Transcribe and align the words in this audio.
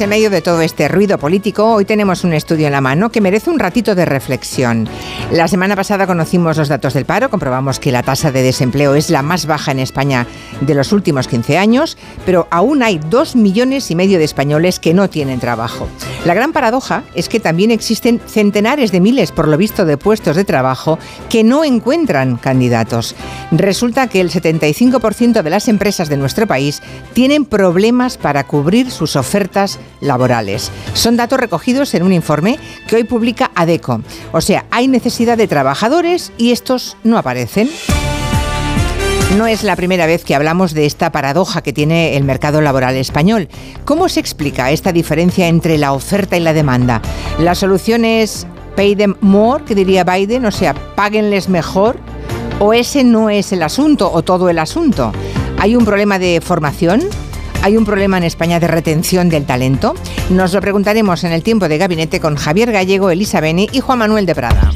En 0.00 0.08
medio 0.08 0.30
de 0.30 0.42
todo 0.42 0.62
este 0.62 0.88
ruido 0.88 1.18
político, 1.18 1.74
hoy 1.74 1.84
tenemos 1.84 2.24
un 2.24 2.32
estudio 2.32 2.66
en 2.66 2.72
la 2.72 2.80
mano 2.80 3.12
que 3.12 3.20
merece 3.20 3.50
un 3.50 3.58
ratito 3.58 3.94
de 3.94 4.04
reflexión. 4.04 4.88
La 5.30 5.46
semana 5.48 5.76
pasada 5.76 6.06
conocimos 6.06 6.56
los 6.56 6.68
datos 6.68 6.94
del 6.94 7.04
paro, 7.04 7.30
comprobamos 7.30 7.78
que 7.78 7.92
la 7.92 8.02
tasa 8.02 8.32
de 8.32 8.42
desempleo 8.42 8.94
es 8.94 9.10
la 9.10 9.22
más 9.22 9.46
baja 9.46 9.70
en 9.70 9.78
España 9.78 10.26
de 10.60 10.74
los 10.74 10.92
últimos 10.92 11.28
15 11.28 11.58
años, 11.58 11.98
pero 12.24 12.48
aún 12.50 12.82
hay 12.82 12.98
dos 12.98 13.36
millones 13.36 13.90
y 13.90 13.94
medio 13.94 14.18
de 14.18 14.24
españoles 14.24 14.80
que 14.80 14.94
no 14.94 15.08
tienen 15.08 15.40
trabajo. 15.40 15.86
La 16.24 16.34
gran 16.34 16.52
paradoja 16.52 17.02
es 17.14 17.28
que 17.28 17.40
también 17.40 17.72
existen 17.72 18.20
centenares 18.24 18.92
de 18.92 19.00
miles, 19.00 19.32
por 19.32 19.48
lo 19.48 19.56
visto, 19.56 19.84
de 19.84 19.96
puestos 19.96 20.36
de 20.36 20.44
trabajo 20.44 21.00
que 21.28 21.42
no 21.42 21.64
encuentran 21.64 22.36
candidatos. 22.36 23.16
Resulta 23.50 24.06
que 24.06 24.20
el 24.20 24.30
75% 24.30 25.42
de 25.42 25.50
las 25.50 25.66
empresas 25.66 26.08
de 26.08 26.16
nuestro 26.16 26.46
país 26.46 26.80
tienen 27.12 27.44
problemas 27.44 28.18
para 28.18 28.46
cubrir 28.46 28.92
sus 28.92 29.16
ofertas 29.16 29.80
laborales. 30.00 30.70
Son 30.94 31.16
datos 31.16 31.40
recogidos 31.40 31.92
en 31.94 32.04
un 32.04 32.12
informe 32.12 32.60
que 32.86 32.96
hoy 32.96 33.04
publica 33.04 33.50
ADECO. 33.56 34.02
O 34.30 34.40
sea, 34.40 34.66
hay 34.70 34.86
necesidad 34.86 35.36
de 35.36 35.48
trabajadores 35.48 36.32
y 36.38 36.52
estos 36.52 36.96
no 37.02 37.18
aparecen. 37.18 37.68
No 39.36 39.46
es 39.46 39.62
la 39.62 39.76
primera 39.76 40.04
vez 40.04 40.24
que 40.24 40.34
hablamos 40.34 40.74
de 40.74 40.84
esta 40.84 41.10
paradoja 41.10 41.62
que 41.62 41.72
tiene 41.72 42.16
el 42.18 42.24
mercado 42.24 42.60
laboral 42.60 42.96
español. 42.96 43.48
¿Cómo 43.86 44.10
se 44.10 44.20
explica 44.20 44.70
esta 44.70 44.92
diferencia 44.92 45.48
entre 45.48 45.78
la 45.78 45.94
oferta 45.94 46.36
y 46.36 46.40
la 46.40 46.52
demanda? 46.52 47.00
¿La 47.38 47.54
solución 47.54 48.04
es 48.04 48.46
pay 48.76 48.94
them 48.94 49.16
more, 49.22 49.64
que 49.64 49.74
diría 49.74 50.04
Biden? 50.04 50.44
O 50.44 50.50
sea, 50.50 50.74
páguenles 50.74 51.48
mejor. 51.48 51.96
¿O 52.60 52.74
ese 52.74 53.04
no 53.04 53.30
es 53.30 53.52
el 53.52 53.62
asunto 53.62 54.12
o 54.12 54.22
todo 54.22 54.50
el 54.50 54.58
asunto? 54.58 55.12
¿Hay 55.58 55.76
un 55.76 55.86
problema 55.86 56.18
de 56.18 56.42
formación? 56.42 57.00
¿Hay 57.62 57.78
un 57.78 57.86
problema 57.86 58.18
en 58.18 58.24
España 58.24 58.60
de 58.60 58.68
retención 58.68 59.30
del 59.30 59.46
talento? 59.46 59.94
Nos 60.28 60.52
lo 60.52 60.60
preguntaremos 60.60 61.24
en 61.24 61.32
el 61.32 61.42
tiempo 61.42 61.68
de 61.68 61.78
gabinete 61.78 62.20
con 62.20 62.36
Javier 62.36 62.70
Gallego, 62.70 63.10
Elisa 63.10 63.40
Beni 63.40 63.68
y 63.72 63.80
Juan 63.80 64.00
Manuel 64.00 64.26
de 64.26 64.34
Prada. 64.34 64.70